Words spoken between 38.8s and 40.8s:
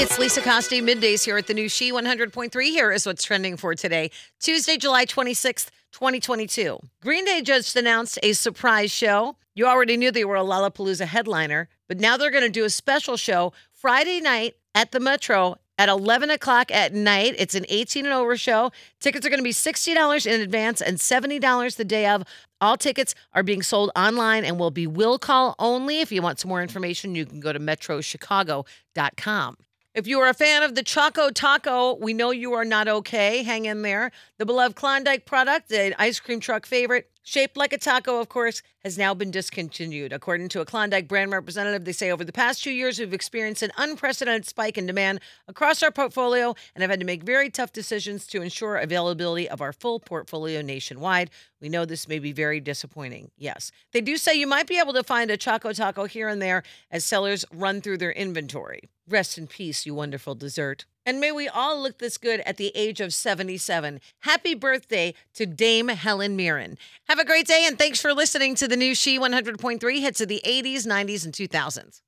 has now been discontinued. According to a